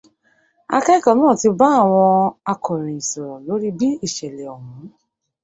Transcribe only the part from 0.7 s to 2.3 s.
Akẹ́kọ̀ọ́ náà ti bá àwọn